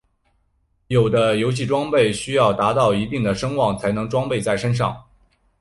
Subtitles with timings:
[0.87, 4.99] 有的游戏装备需要达到一定的声望才能装备在身上。